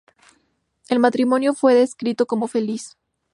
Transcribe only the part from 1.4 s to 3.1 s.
fue descrito como feliz.